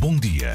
Bom 0.00 0.16
dia 0.16 0.54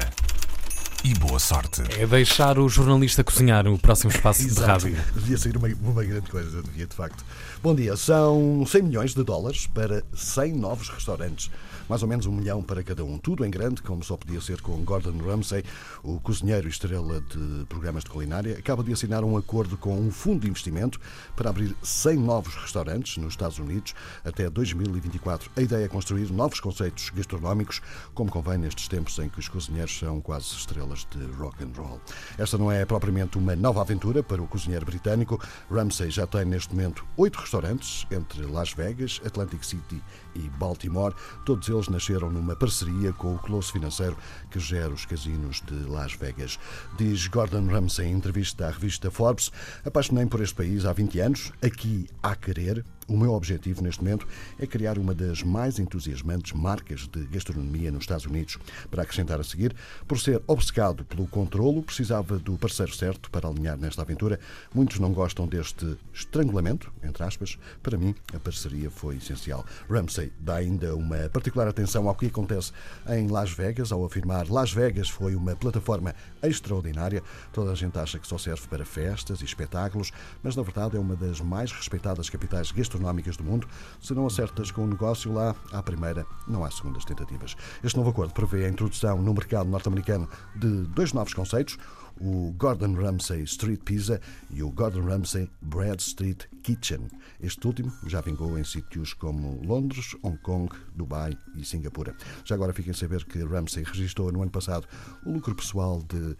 e 1.02 1.14
boa 1.14 1.38
sorte. 1.38 1.82
É 1.98 2.06
deixar 2.06 2.58
o 2.58 2.68
jornalista 2.68 3.24
cozinhar 3.24 3.66
o 3.66 3.78
próximo 3.78 4.12
espaço 4.12 4.46
de 4.46 4.60
rádio. 4.60 4.94
Devia 5.14 5.38
sair 5.38 5.56
uma, 5.56 5.68
uma 5.68 6.04
grande 6.04 6.30
coisa, 6.30 6.62
devia 6.62 6.86
de 6.86 6.94
facto. 6.94 7.24
Bom 7.62 7.74
dia, 7.74 7.96
são 7.96 8.64
100 8.66 8.82
milhões 8.82 9.14
de 9.14 9.22
dólares 9.22 9.66
para 9.66 10.04
100 10.14 10.54
novos 10.54 10.88
restaurantes. 10.90 11.50
Mais 11.88 12.02
ou 12.02 12.08
menos 12.08 12.26
um 12.26 12.32
milhão 12.32 12.62
para 12.62 12.84
cada 12.84 13.04
um. 13.04 13.18
Tudo 13.18 13.44
em 13.44 13.50
grande, 13.50 13.82
como 13.82 14.04
só 14.04 14.16
podia 14.16 14.40
ser 14.40 14.60
com 14.60 14.76
Gordon 14.84 15.18
Ramsay, 15.18 15.64
o 16.04 16.20
cozinheiro 16.20 16.68
e 16.68 16.70
estrela 16.70 17.20
de 17.20 17.64
programas 17.66 18.04
de 18.04 18.10
culinária, 18.10 18.56
acaba 18.56 18.84
de 18.84 18.92
assinar 18.92 19.24
um 19.24 19.36
acordo 19.36 19.76
com 19.76 19.98
um 19.98 20.10
fundo 20.10 20.42
de 20.42 20.48
investimento 20.48 21.00
para 21.34 21.50
abrir 21.50 21.74
100 21.82 22.16
novos 22.16 22.54
restaurantes 22.54 23.16
nos 23.16 23.32
Estados 23.32 23.58
Unidos 23.58 23.94
até 24.24 24.48
2024. 24.48 25.50
A 25.56 25.62
ideia 25.62 25.84
é 25.84 25.88
construir 25.88 26.30
novos 26.30 26.60
conceitos 26.60 27.10
gastronómicos, 27.10 27.80
como 28.14 28.30
convém 28.30 28.58
nestes 28.58 28.86
tempos 28.86 29.18
em 29.18 29.28
que 29.28 29.40
os 29.40 29.48
cozinheiros 29.48 29.98
são 29.98 30.20
quase 30.20 30.46
estrelas 30.54 30.89
de 31.10 31.24
rock 31.38 31.62
and 31.62 31.72
roll. 31.76 32.00
Esta 32.38 32.58
não 32.58 32.70
é 32.70 32.84
propriamente 32.84 33.38
uma 33.38 33.54
nova 33.54 33.80
aventura 33.80 34.22
para 34.22 34.42
o 34.42 34.46
cozinheiro 34.46 34.84
britânico. 34.84 35.40
Ramsay 35.70 36.10
já 36.10 36.26
tem 36.26 36.44
neste 36.44 36.74
momento 36.74 37.06
oito 37.16 37.38
restaurantes 37.38 38.06
entre 38.10 38.44
Las 38.44 38.72
Vegas, 38.72 39.20
Atlantic 39.24 39.64
City 39.64 40.02
e 40.34 40.40
Baltimore. 40.58 41.14
Todos 41.46 41.68
eles 41.68 41.88
nasceram 41.88 42.30
numa 42.30 42.56
parceria 42.56 43.12
com 43.12 43.34
o 43.34 43.38
colosso 43.38 43.72
financeiro 43.72 44.16
que 44.50 44.58
gera 44.58 44.90
os 44.90 45.06
casinos 45.06 45.62
de 45.62 45.88
Las 45.88 46.14
Vegas. 46.14 46.58
Diz 46.98 47.26
Gordon 47.28 47.66
Ramsay 47.66 48.06
em 48.06 48.12
entrevista 48.12 48.66
à 48.66 48.70
revista 48.70 49.10
Forbes: 49.10 49.50
Apaixonei 49.84 50.26
por 50.26 50.40
este 50.40 50.54
país 50.54 50.84
há 50.84 50.92
20 50.92 51.20
anos, 51.20 51.52
aqui 51.62 52.08
há 52.22 52.34
querer. 52.34 52.84
O 53.10 53.16
meu 53.16 53.32
objetivo 53.32 53.82
neste 53.82 54.04
momento 54.04 54.24
é 54.56 54.64
criar 54.68 54.96
uma 54.96 55.12
das 55.12 55.42
mais 55.42 55.80
entusiasmantes 55.80 56.52
marcas 56.52 57.08
de 57.08 57.24
gastronomia 57.24 57.90
nos 57.90 58.02
Estados 58.02 58.24
Unidos. 58.24 58.56
Para 58.88 59.02
acrescentar 59.02 59.40
a 59.40 59.42
seguir, 59.42 59.74
por 60.06 60.20
ser 60.20 60.40
obcecado 60.46 61.04
pelo 61.04 61.26
controlo, 61.26 61.82
precisava 61.82 62.38
do 62.38 62.56
parceiro 62.56 62.94
certo 62.94 63.28
para 63.28 63.48
alinhar 63.48 63.76
nesta 63.76 64.02
aventura. 64.02 64.38
Muitos 64.72 65.00
não 65.00 65.12
gostam 65.12 65.48
deste 65.48 65.98
estrangulamento, 66.14 66.92
entre 67.02 67.24
aspas. 67.24 67.58
Para 67.82 67.98
mim, 67.98 68.14
a 68.32 68.38
parceria 68.38 68.88
foi 68.92 69.16
essencial. 69.16 69.66
Ramsay 69.90 70.32
dá 70.38 70.54
ainda 70.54 70.94
uma 70.94 71.28
particular 71.30 71.66
atenção 71.66 72.08
ao 72.08 72.14
que 72.14 72.26
acontece 72.26 72.70
em 73.08 73.26
Las 73.26 73.50
Vegas, 73.50 73.90
ao 73.90 74.04
afirmar 74.04 74.48
Las 74.48 74.72
Vegas 74.72 75.08
foi 75.08 75.34
uma 75.34 75.56
plataforma 75.56 76.14
extraordinária. 76.40 77.24
Toda 77.52 77.72
a 77.72 77.74
gente 77.74 77.98
acha 77.98 78.20
que 78.20 78.28
só 78.28 78.38
serve 78.38 78.68
para 78.68 78.84
festas 78.84 79.40
e 79.40 79.44
espetáculos, 79.44 80.12
mas 80.44 80.54
na 80.54 80.62
verdade 80.62 80.96
é 80.96 81.00
uma 81.00 81.16
das 81.16 81.40
mais 81.40 81.72
respeitadas 81.72 82.30
capitais 82.30 82.70
gastronómicas 83.00 83.36
do 83.36 83.44
mundo. 83.44 83.66
Se 84.00 84.14
não 84.14 84.26
acertas 84.26 84.70
com 84.70 84.84
o 84.84 84.86
negócio 84.86 85.32
lá, 85.32 85.54
à 85.72 85.82
primeira, 85.82 86.26
não 86.46 86.64
há 86.64 86.70
segundas 86.70 87.04
tentativas. 87.04 87.56
Este 87.82 87.96
novo 87.96 88.10
acordo 88.10 88.32
prevê 88.32 88.66
a 88.66 88.68
introdução 88.68 89.20
no 89.20 89.32
mercado 89.32 89.68
norte-americano 89.68 90.28
de 90.56 90.68
dois 90.88 91.12
novos 91.12 91.34
conceitos, 91.34 91.78
o 92.20 92.52
Gordon 92.58 92.94
Ramsay 92.94 93.42
Street 93.44 93.80
Pizza 93.80 94.20
e 94.50 94.62
o 94.62 94.70
Gordon 94.70 95.06
Ramsay 95.06 95.50
Bread 95.62 96.00
Street 96.02 96.44
Kitchen. 96.62 97.08
Este 97.40 97.66
último 97.66 97.90
já 98.06 98.20
vingou 98.20 98.58
em 98.58 98.64
sítios 98.64 99.14
como 99.14 99.60
Londres, 99.64 100.14
Hong 100.22 100.36
Kong, 100.38 100.70
Dubai 100.94 101.36
e 101.56 101.64
Singapura. 101.64 102.14
Já 102.44 102.54
agora 102.54 102.74
fiquem 102.74 102.90
a 102.90 102.94
saber 102.94 103.24
que 103.24 103.42
Ramsay 103.42 103.84
registrou 103.84 104.30
no 104.30 104.42
ano 104.42 104.50
passado 104.50 104.86
o 105.24 105.32
lucro 105.32 105.54
pessoal 105.54 106.02
de 106.02 106.36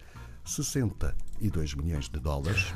62 1.41 1.75
milhões 1.75 2.09
de 2.09 2.19
dólares. 2.19 2.73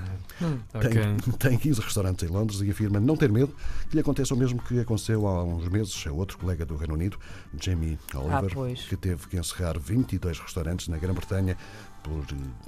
Ok. 0.73 0.89
Tem, 0.95 1.17
tem 1.37 1.57
15 1.57 1.81
restaurantes 1.81 2.29
em 2.29 2.31
Londres 2.31 2.61
e 2.61 2.69
afirma 2.69 2.99
não 2.99 3.15
ter 3.15 3.31
medo 3.31 3.55
que 3.89 3.95
lhe 3.95 4.01
aconteça 4.01 4.33
o 4.33 4.37
mesmo 4.37 4.61
que 4.61 4.79
aconteceu 4.79 5.27
há 5.27 5.43
uns 5.43 5.67
meses 5.69 6.05
a 6.07 6.11
outro 6.11 6.37
colega 6.37 6.65
do 6.65 6.75
Reino 6.75 6.93
Unido, 6.93 7.17
Jamie 7.59 7.97
Oliver, 8.13 8.53
pois. 8.53 8.81
que 8.83 8.95
teve 8.95 9.27
que 9.27 9.37
encerrar 9.37 9.77
22 9.79 10.39
restaurantes 10.39 10.87
na 10.87 10.97
Grã-Bretanha 10.97 11.57
por 12.05 12.23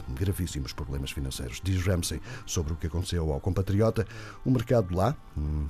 gravíssimos 0.09 0.73
problemas 0.73 1.11
financeiros. 1.11 1.61
Diz 1.63 1.85
Ramsay 1.85 2.19
sobre 2.45 2.73
o 2.73 2.75
que 2.75 2.87
aconteceu 2.87 3.31
ao 3.31 3.39
compatriota. 3.39 4.05
O 4.43 4.49
mercado 4.49 4.95
lá, 4.95 5.15
hum, 5.37 5.67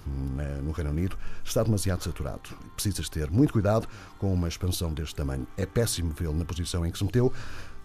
no 0.63 0.71
Reino 0.71 0.91
Unido, 0.91 1.17
está 1.43 1.63
demasiado 1.63 2.01
saturado. 2.01 2.49
Precisas 2.75 3.09
ter 3.09 3.29
muito 3.29 3.51
cuidado 3.51 3.87
com 4.17 4.33
uma 4.33 4.47
expansão 4.47 4.93
deste 4.93 5.15
tamanho. 5.15 5.45
É 5.57 5.65
péssimo 5.65 6.13
vê-lo 6.17 6.37
na 6.37 6.45
posição 6.45 6.85
em 6.85 6.91
que 6.91 6.97
se 6.97 7.03
meteu. 7.03 7.31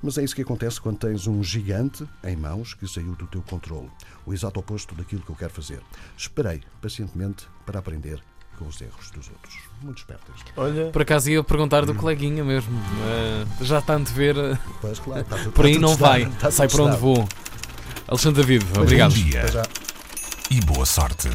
Mas 0.03 0.19
é 0.19 0.25
isso 0.25 0.35
que 0.35 0.43
acontece 0.43 0.81
quando 0.81 0.99
tens 0.99 1.29
um 1.29 1.45
gigante 1.45 2.05
em 2.25 2.32
mãos 2.37 2.75
que 2.75 2.87
saiu 2.89 3.15
do 3.15 3.27
teu 3.27 3.43
controle. 3.43 3.91
O 4.27 4.33
exato 4.33 4.61
oposto 4.61 4.95
daquilo 4.95 5.23
que 5.23 5.31
eu 5.31 5.37
quero 5.37 5.53
fazer. 5.53 5.81
Esperei 6.17 6.61
pacientemente 6.81 7.47
para 7.67 7.79
aprender 7.79 8.23
com 8.59 8.67
os 8.67 8.81
erros 8.81 9.11
dos 9.11 9.29
outros. 9.29 9.55
Muito 9.81 9.99
esperto 9.99 10.31
este. 10.37 10.53
Olha, 10.57 10.91
Por 10.91 11.03
acaso 11.03 11.31
ia 11.31 11.43
perguntar 11.43 11.85
do 11.85 11.95
coleguinha 11.95 12.45
mesmo. 12.45 12.79
eh, 13.07 13.45
já 13.65 13.79
está 13.81 13.95
a 13.95 13.99
ver. 13.99 14.35
Pois, 14.81 14.99
claro, 15.01 15.23
está 15.23 15.37
tudo- 15.39 15.53
Por 15.53 15.67
aí 15.67 15.79
não 15.79 15.97
vai. 15.97 16.23
está 16.25 16.51
Sai 16.51 16.69
para 16.69 16.83
onde 16.85 16.97
vou. 16.97 17.29
Alexandre 18.07 18.43
David, 18.43 18.65
obrigado. 18.79 19.15
Bom 19.15 19.17
dia 19.23 19.43
e 20.51 20.61
boa 20.61 20.85
sorte. 20.85 21.29